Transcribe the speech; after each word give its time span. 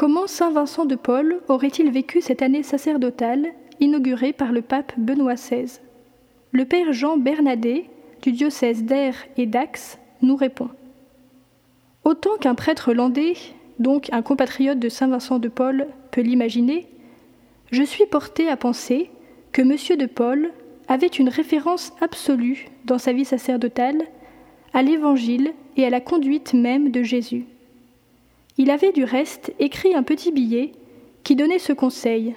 Comment 0.00 0.26
Saint 0.26 0.50
Vincent 0.50 0.86
de 0.86 0.94
Paul 0.94 1.42
aurait-il 1.48 1.90
vécu 1.90 2.22
cette 2.22 2.40
année 2.40 2.62
sacerdotale 2.62 3.48
inaugurée 3.80 4.32
par 4.32 4.50
le 4.50 4.62
pape 4.62 4.94
Benoît 4.96 5.34
XVI 5.34 5.78
Le 6.52 6.64
père 6.64 6.94
Jean 6.94 7.18
Bernadet, 7.18 7.84
du 8.22 8.32
diocèse 8.32 8.84
d'Air 8.84 9.14
et 9.36 9.44
d'Ax, 9.44 9.98
nous 10.22 10.36
répond. 10.36 10.70
Autant 12.04 12.38
qu'un 12.40 12.54
prêtre 12.54 12.94
landais, 12.94 13.34
donc 13.78 14.08
un 14.10 14.22
compatriote 14.22 14.78
de 14.78 14.88
Saint 14.88 15.08
Vincent 15.08 15.38
de 15.38 15.48
Paul, 15.48 15.86
peut 16.12 16.22
l'imaginer, 16.22 16.86
je 17.70 17.82
suis 17.82 18.06
porté 18.06 18.48
à 18.48 18.56
penser 18.56 19.10
que 19.52 19.60
M. 19.60 19.98
de 19.98 20.06
Paul 20.06 20.50
avait 20.88 21.08
une 21.08 21.28
référence 21.28 21.92
absolue 22.00 22.68
dans 22.86 22.96
sa 22.96 23.12
vie 23.12 23.26
sacerdotale 23.26 24.00
à 24.72 24.80
l'Évangile 24.80 25.52
et 25.76 25.84
à 25.84 25.90
la 25.90 26.00
conduite 26.00 26.54
même 26.54 26.90
de 26.90 27.02
Jésus. 27.02 27.44
Il 28.60 28.70
avait 28.70 28.92
du 28.92 29.04
reste 29.04 29.54
écrit 29.58 29.94
un 29.94 30.02
petit 30.02 30.32
billet 30.32 30.72
qui 31.24 31.34
donnait 31.34 31.58
ce 31.58 31.72
conseil. 31.72 32.34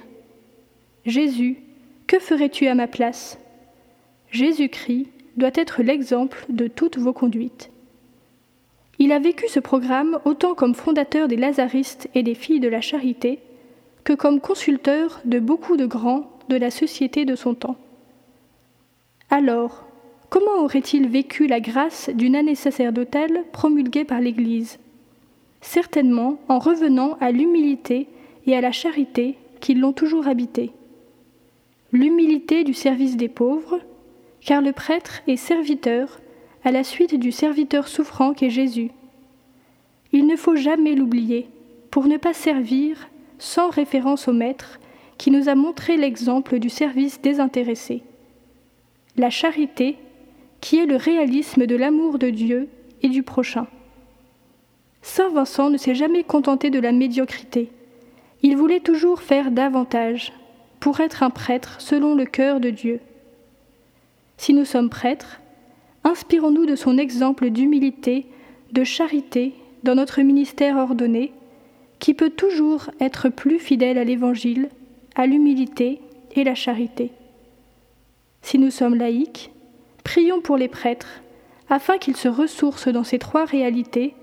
Jésus, 1.04 1.58
que 2.06 2.18
ferais-tu 2.18 2.66
à 2.66 2.74
ma 2.74 2.86
place? 2.86 3.38
Jésus-Christ 4.30 5.08
doit 5.36 5.50
être 5.54 5.82
l'exemple 5.82 6.46
de 6.48 6.66
toutes 6.66 6.96
vos 6.96 7.12
conduites. 7.12 7.70
Il 8.98 9.12
a 9.12 9.18
vécu 9.18 9.48
ce 9.48 9.60
programme 9.60 10.18
autant 10.24 10.54
comme 10.54 10.74
fondateur 10.74 11.28
des 11.28 11.36
Lazaristes 11.36 12.08
et 12.14 12.22
des 12.22 12.34
Filles 12.34 12.60
de 12.60 12.68
la 12.68 12.80
Charité 12.80 13.40
que 14.02 14.14
comme 14.14 14.40
consulteur 14.40 15.20
de 15.26 15.38
beaucoup 15.38 15.76
de 15.76 15.84
grands 15.84 16.30
de 16.48 16.56
la 16.56 16.70
société 16.70 17.26
de 17.26 17.36
son 17.36 17.54
temps. 17.54 17.76
Alors, 19.28 19.84
comment 20.30 20.62
aurait-il 20.62 21.06
vécu 21.06 21.46
la 21.46 21.60
grâce 21.60 22.08
d'une 22.08 22.34
année 22.34 22.54
sacerdotale 22.54 23.44
promulguée 23.52 24.04
par 24.04 24.22
l'Église? 24.22 24.78
Certainement 25.64 26.38
en 26.48 26.58
revenant 26.58 27.16
à 27.20 27.32
l'humilité 27.32 28.06
et 28.46 28.54
à 28.54 28.60
la 28.60 28.70
charité 28.70 29.38
qui 29.60 29.74
l'ont 29.74 29.94
toujours 29.94 30.28
habité. 30.28 30.72
L'humilité 31.90 32.64
du 32.64 32.74
service 32.74 33.16
des 33.16 33.30
pauvres, 33.30 33.80
car 34.44 34.60
le 34.60 34.72
prêtre 34.72 35.22
est 35.26 35.36
serviteur 35.36 36.20
à 36.64 36.70
la 36.70 36.84
suite 36.84 37.18
du 37.18 37.32
serviteur 37.32 37.88
souffrant 37.88 38.34
qu'est 38.34 38.50
Jésus. 38.50 38.90
Il 40.12 40.26
ne 40.26 40.36
faut 40.36 40.54
jamais 40.54 40.94
l'oublier 40.94 41.48
pour 41.90 42.04
ne 42.06 42.18
pas 42.18 42.34
servir 42.34 43.08
sans 43.38 43.70
référence 43.70 44.28
au 44.28 44.34
Maître 44.34 44.78
qui 45.16 45.30
nous 45.30 45.48
a 45.48 45.54
montré 45.54 45.96
l'exemple 45.96 46.58
du 46.58 46.68
service 46.68 47.22
désintéressé. 47.22 48.02
La 49.16 49.30
charité, 49.30 49.96
qui 50.60 50.78
est 50.78 50.86
le 50.86 50.96
réalisme 50.96 51.66
de 51.66 51.74
l'amour 51.74 52.18
de 52.18 52.28
Dieu 52.28 52.68
et 53.02 53.08
du 53.08 53.22
prochain. 53.22 53.66
Saint 55.16 55.28
Vincent 55.28 55.70
ne 55.70 55.76
s'est 55.76 55.94
jamais 55.94 56.24
contenté 56.24 56.70
de 56.70 56.80
la 56.80 56.90
médiocrité. 56.90 57.70
Il 58.42 58.56
voulait 58.56 58.80
toujours 58.80 59.22
faire 59.22 59.52
davantage 59.52 60.32
pour 60.80 60.98
être 60.98 61.22
un 61.22 61.30
prêtre 61.30 61.76
selon 61.80 62.16
le 62.16 62.24
cœur 62.24 62.58
de 62.58 62.70
Dieu. 62.70 62.98
Si 64.38 64.52
nous 64.52 64.64
sommes 64.64 64.90
prêtres, 64.90 65.40
inspirons-nous 66.02 66.66
de 66.66 66.74
son 66.74 66.98
exemple 66.98 67.50
d'humilité, 67.50 68.26
de 68.72 68.82
charité 68.82 69.54
dans 69.84 69.94
notre 69.94 70.20
ministère 70.20 70.78
ordonné, 70.78 71.32
qui 72.00 72.12
peut 72.12 72.30
toujours 72.30 72.90
être 72.98 73.28
plus 73.28 73.60
fidèle 73.60 73.98
à 73.98 74.04
l'Évangile, 74.04 74.68
à 75.14 75.26
l'humilité 75.26 76.00
et 76.34 76.42
la 76.42 76.56
charité. 76.56 77.12
Si 78.42 78.58
nous 78.58 78.72
sommes 78.72 78.96
laïcs, 78.96 79.52
prions 80.02 80.40
pour 80.40 80.56
les 80.56 80.66
prêtres, 80.66 81.22
afin 81.68 81.98
qu'ils 81.98 82.16
se 82.16 82.26
ressourcent 82.26 82.90
dans 82.90 83.04
ces 83.04 83.20
trois 83.20 83.44
réalités, 83.44 84.16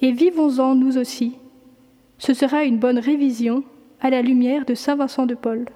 et 0.00 0.12
vivons-en 0.12 0.74
nous 0.74 0.98
aussi. 0.98 1.36
Ce 2.18 2.34
sera 2.34 2.64
une 2.64 2.78
bonne 2.78 2.98
révision 2.98 3.64
à 4.00 4.10
la 4.10 4.22
lumière 4.22 4.64
de 4.64 4.74
Saint 4.74 4.96
Vincent 4.96 5.26
de 5.26 5.34
Paul. 5.34 5.66